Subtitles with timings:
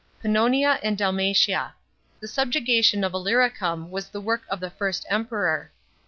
[0.23, 0.33] §11.
[0.33, 1.75] PANNONIA AND DALMATIA.—
[2.21, 5.71] The subjugation of Illyricum was the work of the first Emperor.